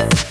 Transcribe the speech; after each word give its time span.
you 0.00 0.29